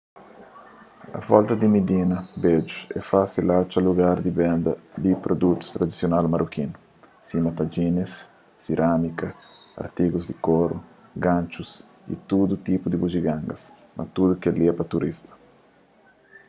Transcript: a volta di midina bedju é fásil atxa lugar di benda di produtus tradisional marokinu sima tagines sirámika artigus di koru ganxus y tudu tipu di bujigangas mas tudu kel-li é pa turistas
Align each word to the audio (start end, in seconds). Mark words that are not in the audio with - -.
a 1.11 1.19
volta 1.31 1.53
di 1.59 1.67
midina 1.75 2.17
bedju 2.43 2.77
é 2.99 3.01
fásil 3.13 3.45
atxa 3.59 3.79
lugar 3.89 4.17
di 4.25 4.31
benda 4.41 4.71
di 5.03 5.11
produtus 5.25 5.73
tradisional 5.75 6.25
marokinu 6.33 6.75
sima 7.27 7.51
tagines 7.59 8.13
sirámika 8.63 9.27
artigus 9.83 10.23
di 10.29 10.35
koru 10.47 10.77
ganxus 11.25 11.71
y 12.13 12.15
tudu 12.29 12.53
tipu 12.67 12.85
di 12.89 12.97
bujigangas 13.01 13.61
mas 13.95 14.11
tudu 14.15 14.33
kel-li 14.43 14.65
é 14.71 14.73
pa 14.77 14.85
turistas 14.91 15.31